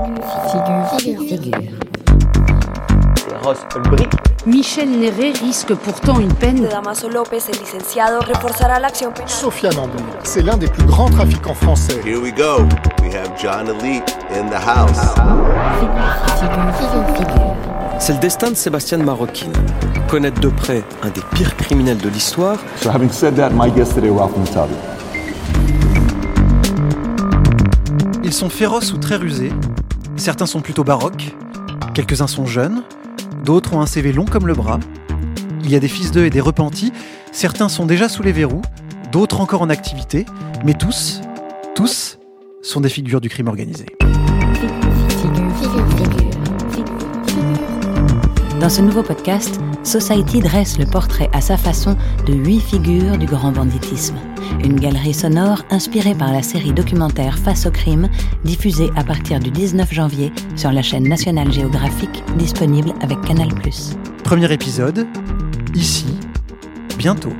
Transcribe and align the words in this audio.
Figure, 0.00 1.28
figure. 1.28 1.58
Ross 3.42 3.58
Ulbricht. 3.76 4.12
Michel 4.46 4.88
Néré 4.88 5.32
risque 5.32 5.74
pourtant 5.74 6.18
une 6.18 6.32
peine. 6.32 6.66
Damaso 6.66 7.08
López, 7.10 7.48
el 7.52 7.58
licenciado, 7.58 8.20
reforzará 8.20 8.78
la 8.80 8.88
acción 8.88 9.12
penal. 9.12 9.28
Sofiane 9.28 9.76
Ambour, 9.78 10.00
c'est 10.22 10.42
l'un 10.42 10.56
des 10.56 10.68
plus 10.68 10.84
grands 10.84 11.10
trafiquants 11.10 11.54
français. 11.54 12.00
Here 12.04 12.18
we 12.18 12.32
go. 12.32 12.66
We 13.02 13.14
have 13.14 13.38
John 13.38 13.66
Elite 13.68 14.16
in 14.30 14.48
the 14.48 14.56
house. 14.56 14.98
Figure, 15.78 16.72
figure, 16.78 17.16
figure. 17.16 17.56
C'est 17.98 18.14
le 18.14 18.20
destin 18.20 18.50
de 18.50 18.56
Sébastien 18.56 18.96
Maroquin. 18.98 19.52
Connaître 20.08 20.40
de 20.40 20.48
près 20.48 20.82
un 21.02 21.10
des 21.10 21.20
pires 21.34 21.54
criminels 21.56 21.98
de 21.98 22.08
l'histoire, 22.08 22.56
So 22.76 22.90
having 22.90 23.10
said 23.10 23.36
that, 23.36 23.50
my 23.50 23.70
guest 23.70 23.94
today, 23.94 24.08
Ralph 24.08 24.34
Mutabi. 24.36 24.74
Ils 28.24 28.32
sont 28.32 28.48
féroces 28.48 28.92
ou 28.92 28.96
très 28.98 29.16
rusés. 29.16 29.52
Certains 30.20 30.44
sont 30.44 30.60
plutôt 30.60 30.84
baroques. 30.84 31.34
Quelques-uns 31.94 32.26
sont 32.26 32.44
jeunes. 32.44 32.82
D'autres 33.42 33.72
ont 33.72 33.80
un 33.80 33.86
CV 33.86 34.12
long 34.12 34.26
comme 34.26 34.46
le 34.46 34.52
bras. 34.52 34.78
Il 35.64 35.70
y 35.70 35.76
a 35.76 35.80
des 35.80 35.88
fils 35.88 36.12
d'eux 36.12 36.26
et 36.26 36.30
des 36.30 36.42
repentis. 36.42 36.92
Certains 37.32 37.70
sont 37.70 37.86
déjà 37.86 38.06
sous 38.10 38.22
les 38.22 38.32
verrous. 38.32 38.60
D'autres 39.12 39.40
encore 39.40 39.62
en 39.62 39.70
activité. 39.70 40.26
Mais 40.62 40.74
tous, 40.74 41.22
tous 41.74 42.18
sont 42.60 42.82
des 42.82 42.90
figures 42.90 43.22
du 43.22 43.30
crime 43.30 43.48
organisé. 43.48 43.86
Dans 48.60 48.68
ce 48.68 48.82
nouveau 48.82 49.02
podcast, 49.02 49.58
Society 49.84 50.40
dresse 50.40 50.78
le 50.78 50.84
portrait 50.84 51.30
à 51.32 51.40
sa 51.40 51.56
façon 51.56 51.96
de 52.26 52.34
huit 52.34 52.60
figures 52.60 53.16
du 53.16 53.24
grand 53.24 53.52
banditisme. 53.52 54.16
Une 54.62 54.78
galerie 54.78 55.14
sonore 55.14 55.62
inspirée 55.70 56.14
par 56.14 56.30
la 56.30 56.42
série 56.42 56.74
documentaire 56.74 57.38
Face 57.38 57.64
au 57.64 57.70
crime, 57.70 58.10
diffusée 58.44 58.90
à 58.96 59.02
partir 59.02 59.40
du 59.40 59.50
19 59.50 59.90
janvier 59.90 60.30
sur 60.56 60.72
la 60.72 60.82
chaîne 60.82 61.08
nationale 61.08 61.50
géographique 61.50 62.22
disponible 62.36 62.92
avec 63.00 63.18
Canal+. 63.22 63.48
Premier 64.24 64.52
épisode, 64.52 65.06
ici, 65.74 66.18
bientôt. 66.98 67.32